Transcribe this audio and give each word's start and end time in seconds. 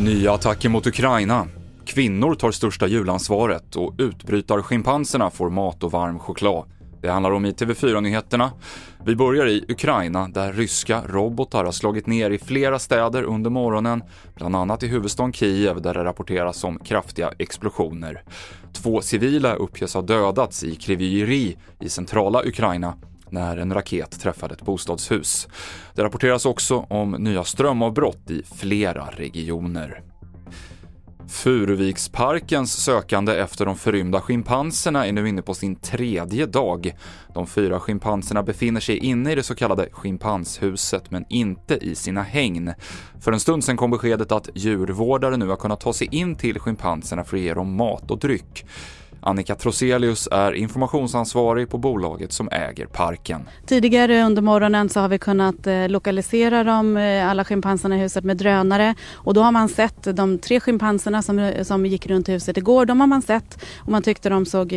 Nya 0.00 0.32
attacker 0.32 0.68
mot 0.68 0.86
Ukraina. 0.86 1.46
Kvinnor 1.84 2.34
tar 2.34 2.50
största 2.50 2.86
julansvaret 2.86 3.76
och 3.76 3.94
utbrytarschimpanserna 3.98 5.30
får 5.30 5.50
mat 5.50 5.82
och 5.82 5.92
varm 5.92 6.18
choklad. 6.18 6.64
Det 7.02 7.08
handlar 7.08 7.30
om 7.30 7.46
i 7.46 7.52
TV4-nyheterna. 7.52 8.50
Vi 9.04 9.16
börjar 9.16 9.46
i 9.46 9.64
Ukraina 9.68 10.28
där 10.28 10.52
ryska 10.52 11.02
robotar 11.06 11.64
har 11.64 11.72
slagit 11.72 12.06
ner 12.06 12.30
i 12.30 12.38
flera 12.38 12.78
städer 12.78 13.22
under 13.22 13.50
morgonen, 13.50 14.02
bland 14.34 14.56
annat 14.56 14.82
i 14.82 14.86
huvudstaden 14.86 15.32
Kiev 15.32 15.82
där 15.82 15.94
det 15.94 16.04
rapporteras 16.04 16.64
om 16.64 16.78
kraftiga 16.78 17.32
explosioner. 17.38 18.22
Två 18.72 19.00
civila 19.00 19.54
uppges 19.54 19.94
ha 19.94 20.02
dödats 20.02 20.64
i 20.64 20.74
Kryvyi 20.74 21.56
i 21.80 21.88
centrala 21.88 22.42
Ukraina 22.42 22.94
när 23.32 23.56
en 23.56 23.74
raket 23.74 24.20
träffade 24.20 24.54
ett 24.54 24.62
bostadshus. 24.62 25.48
Det 25.94 26.04
rapporteras 26.04 26.46
också 26.46 26.86
om 26.88 27.10
nya 27.10 27.44
strömavbrott 27.44 28.30
i 28.30 28.42
flera 28.54 29.08
regioner. 29.10 30.02
Furuviksparkens 31.30 32.84
sökande 32.84 33.36
efter 33.36 33.66
de 33.66 33.76
förrymda 33.76 34.20
schimpanserna 34.20 35.06
är 35.06 35.12
nu 35.12 35.28
inne 35.28 35.42
på 35.42 35.54
sin 35.54 35.76
tredje 35.76 36.46
dag. 36.46 36.96
De 37.34 37.46
fyra 37.46 37.80
schimpanserna 37.80 38.42
befinner 38.42 38.80
sig 38.80 38.96
inne 38.96 39.32
i 39.32 39.34
det 39.34 39.42
så 39.42 39.54
kallade 39.54 39.88
schimpanshuset, 39.92 41.10
men 41.10 41.24
inte 41.28 41.74
i 41.76 41.94
sina 41.94 42.22
hägn. 42.22 42.72
För 43.20 43.32
en 43.32 43.40
stund 43.40 43.64
sedan 43.64 43.76
kom 43.76 43.90
beskedet 43.90 44.32
att 44.32 44.48
djurvårdare 44.54 45.36
nu 45.36 45.48
har 45.48 45.56
kunnat 45.56 45.80
ta 45.80 45.92
sig 45.92 46.08
in 46.10 46.36
till 46.36 46.58
schimpanserna 46.58 47.24
för 47.24 47.36
att 47.36 47.42
ge 47.42 47.54
dem 47.54 47.76
mat 47.76 48.10
och 48.10 48.18
dryck. 48.18 48.64
Annika 49.22 49.54
Troselius 49.54 50.28
är 50.32 50.52
informationsansvarig 50.52 51.68
på 51.68 51.78
bolaget 51.78 52.32
som 52.32 52.48
äger 52.52 52.86
parken. 52.86 53.40
Tidigare 53.66 54.22
under 54.24 54.42
morgonen 54.42 54.88
så 54.88 55.00
har 55.00 55.08
vi 55.08 55.18
kunnat 55.18 55.66
eh, 55.66 55.88
lokalisera 55.88 56.64
dem, 56.64 56.96
eh, 56.96 57.30
alla 57.30 57.44
schimpanserna 57.44 57.96
i 57.96 57.98
huset 57.98 58.24
med 58.24 58.36
drönare 58.36 58.94
och 59.14 59.34
då 59.34 59.42
har 59.42 59.52
man 59.52 59.68
sett 59.68 60.16
de 60.16 60.38
tre 60.38 60.60
schimpanserna 60.60 61.22
som, 61.22 61.38
eh, 61.38 61.62
som 61.62 61.86
gick 61.86 62.06
runt 62.06 62.28
huset 62.28 62.56
igår, 62.56 62.86
de 62.86 63.00
har 63.00 63.06
man 63.06 63.22
sett 63.22 63.64
och 63.78 63.88
man 63.88 64.02
tyckte 64.02 64.28
de 64.28 64.46
såg 64.46 64.68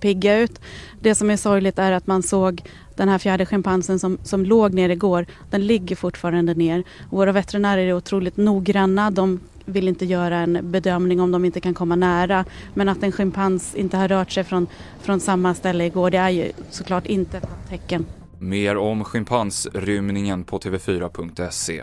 pigga 0.00 0.38
ut. 0.38 0.60
Det 1.00 1.14
som 1.14 1.30
är 1.30 1.36
sorgligt 1.36 1.78
är 1.78 1.92
att 1.92 2.06
man 2.06 2.22
såg 2.22 2.62
den 2.96 3.08
här 3.08 3.18
fjärde 3.18 3.46
schimpansen 3.46 3.98
som, 3.98 4.18
som 4.22 4.44
låg 4.44 4.74
ner 4.74 4.88
igår, 4.88 5.26
den 5.50 5.66
ligger 5.66 5.96
fortfarande 5.96 6.54
ner. 6.54 6.84
våra 7.10 7.32
veterinärer 7.32 7.86
är 7.86 7.92
otroligt 7.92 8.36
noggranna. 8.36 9.10
De 9.10 9.40
vill 9.64 9.88
inte 9.88 10.04
göra 10.04 10.36
en 10.36 10.70
bedömning 10.70 11.20
om 11.20 11.32
de 11.32 11.44
inte 11.44 11.60
kan 11.60 11.74
komma 11.74 11.96
nära. 11.96 12.44
Men 12.74 12.88
att 12.88 13.02
en 13.02 13.12
schimpans 13.12 13.74
inte 13.74 13.96
har 13.96 14.08
rört 14.08 14.30
sig 14.30 14.44
från, 14.44 14.66
från 15.00 15.20
samma 15.20 15.54
ställe 15.54 15.86
igår, 15.86 16.10
det 16.10 16.18
är 16.18 16.30
ju 16.30 16.52
såklart 16.70 17.06
inte 17.06 17.36
ett 17.36 17.48
tecken. 17.68 18.06
Mer 18.38 18.76
om 18.76 19.04
schimpansrymningen 19.04 20.44
på 20.44 20.58
tv4.se. 20.58 21.82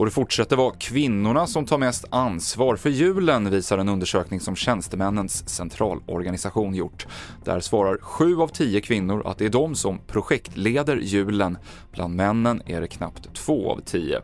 Och 0.00 0.06
det 0.06 0.12
fortsätter 0.12 0.56
vara 0.56 0.74
kvinnorna 0.78 1.46
som 1.46 1.66
tar 1.66 1.78
mest 1.78 2.04
ansvar 2.10 2.76
för 2.76 2.90
julen, 2.90 3.50
visar 3.50 3.78
en 3.78 3.88
undersökning 3.88 4.40
som 4.40 4.56
Tjänstemännens 4.56 5.48
centralorganisation 5.48 6.74
gjort. 6.74 7.06
Där 7.44 7.60
svarar 7.60 7.98
sju 7.98 8.40
av 8.40 8.48
tio 8.48 8.80
kvinnor 8.80 9.26
att 9.26 9.38
det 9.38 9.44
är 9.44 9.48
de 9.48 9.74
som 9.74 9.98
projektleder 10.06 10.96
julen. 10.96 11.58
Bland 11.92 12.14
männen 12.14 12.62
är 12.66 12.80
det 12.80 12.86
knappt 12.86 13.34
två 13.34 13.72
av 13.72 13.80
tio. 13.80 14.20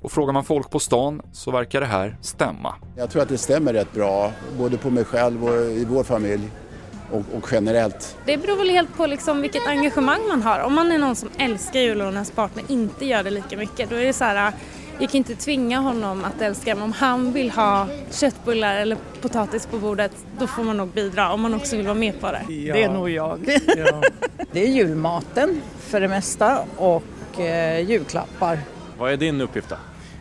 Och 0.00 0.12
frågar 0.12 0.32
man 0.32 0.44
folk 0.44 0.70
på 0.70 0.78
stan 0.78 1.22
så 1.32 1.50
verkar 1.50 1.80
det 1.80 1.86
här 1.86 2.16
stämma. 2.22 2.74
Jag 2.96 3.10
tror 3.10 3.22
att 3.22 3.28
det 3.28 3.38
stämmer 3.38 3.72
rätt 3.72 3.92
bra, 3.92 4.32
både 4.58 4.76
på 4.76 4.90
mig 4.90 5.04
själv 5.04 5.44
och 5.44 5.54
i 5.54 5.84
vår 5.84 6.04
familj. 6.04 6.50
Och, 7.10 7.22
och, 7.34 7.48
generellt? 7.52 8.16
Det 8.26 8.36
beror 8.36 8.56
väl 8.56 8.70
helt 8.70 8.96
på 8.96 9.06
liksom 9.06 9.40
vilket 9.40 9.66
engagemang 9.66 10.20
man 10.28 10.42
har. 10.42 10.60
Om 10.60 10.74
man 10.74 10.92
är 10.92 10.98
någon 10.98 11.16
som 11.16 11.28
älskar 11.38 11.80
julen 11.80 12.06
och 12.06 12.12
ens 12.12 12.30
partner 12.30 12.64
inte 12.68 13.06
gör 13.06 13.22
det 13.22 13.30
lika 13.30 13.56
mycket, 13.56 13.90
då 13.90 13.96
är 13.96 14.04
det 14.04 14.12
så 14.12 14.24
här 14.24 14.52
jag 15.00 15.10
kan 15.10 15.18
inte 15.18 15.34
tvinga 15.34 15.78
honom 15.78 16.24
att 16.24 16.42
älska 16.42 16.74
men 16.74 16.84
om 16.84 16.92
han 16.92 17.32
vill 17.32 17.50
ha 17.50 17.88
köttbullar 18.10 18.76
eller 18.76 18.96
potatis 19.20 19.66
på 19.66 19.78
bordet 19.78 20.12
då 20.38 20.46
får 20.46 20.62
man 20.64 20.76
nog 20.76 20.88
bidra 20.88 21.32
om 21.32 21.40
man 21.40 21.54
också 21.54 21.76
vill 21.76 21.86
vara 21.86 21.98
med 21.98 22.20
på 22.20 22.32
det. 22.32 22.52
Ja. 22.52 22.74
Det 22.74 22.82
är 22.82 22.88
nog 22.88 23.10
jag. 23.10 23.60
Ja. 23.76 24.02
det 24.52 24.66
är 24.66 24.68
julmaten 24.68 25.60
för 25.78 26.00
det 26.00 26.08
mesta 26.08 26.64
och 26.76 27.40
eh, 27.40 27.90
julklappar. 27.90 28.58
Vad 28.98 29.12
är 29.12 29.16
din 29.16 29.40
uppgift 29.40 29.68
då? 29.68 29.76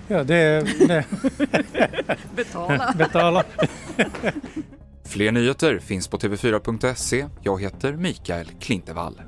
Ja, 0.08 0.24
det 0.24 0.36
är... 0.36 0.88
Det. 0.88 1.06
Betala. 2.36 2.94
Betala. 2.98 3.44
Fler 5.06 5.32
nyheter 5.32 5.80
finns 5.80 6.08
på 6.08 6.18
tv4.se. 6.18 7.26
Jag 7.44 7.62
heter 7.62 7.94
Mikael 7.94 8.48
Klintevall. 8.60 9.22